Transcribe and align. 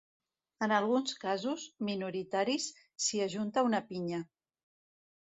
En 0.67 0.71
alguns 0.75 1.11
casos, 1.23 1.65
minoritaris, 1.89 2.65
s'hi 3.05 3.21
ajunta 3.27 3.65
una 3.69 3.83
pinya. 3.91 4.23